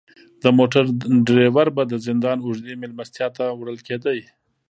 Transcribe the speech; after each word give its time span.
د 0.43 0.45
موټر 0.57 0.83
دریور 1.27 1.67
به 1.75 1.83
د 1.87 1.93
زندان 2.07 2.37
اوږدې 2.41 2.73
میلمستیا 2.81 3.27
ته 3.37 3.43
وړل 3.59 3.79
کیده. 3.87 4.11